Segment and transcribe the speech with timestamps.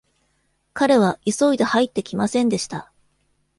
[0.73, 2.91] 彼は急いで入ってきませんでした。